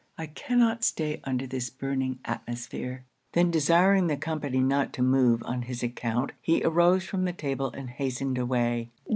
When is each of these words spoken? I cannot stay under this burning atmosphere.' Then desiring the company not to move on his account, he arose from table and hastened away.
I 0.17 0.25
cannot 0.25 0.83
stay 0.83 1.21
under 1.25 1.45
this 1.45 1.69
burning 1.69 2.17
atmosphere.' 2.25 3.05
Then 3.33 3.51
desiring 3.51 4.07
the 4.07 4.17
company 4.17 4.59
not 4.59 4.93
to 4.93 5.03
move 5.03 5.43
on 5.45 5.61
his 5.61 5.83
account, 5.83 6.31
he 6.41 6.63
arose 6.63 7.03
from 7.03 7.31
table 7.33 7.69
and 7.73 7.87
hastened 7.87 8.39
away. 8.39 8.89